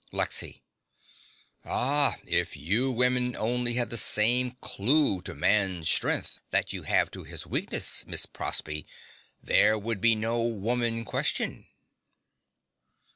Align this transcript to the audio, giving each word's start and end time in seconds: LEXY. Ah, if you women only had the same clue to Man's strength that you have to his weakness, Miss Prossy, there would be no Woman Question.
LEXY. 0.11 0.63
Ah, 1.63 2.15
if 2.25 2.57
you 2.57 2.89
women 2.91 3.35
only 3.35 3.75
had 3.75 3.91
the 3.91 3.97
same 3.97 4.49
clue 4.53 5.21
to 5.21 5.35
Man's 5.35 5.89
strength 5.91 6.39
that 6.49 6.73
you 6.73 6.81
have 6.81 7.11
to 7.11 7.23
his 7.23 7.45
weakness, 7.45 8.03
Miss 8.07 8.25
Prossy, 8.25 8.87
there 9.43 9.77
would 9.77 10.01
be 10.01 10.15
no 10.15 10.41
Woman 10.41 11.05
Question. 11.05 11.67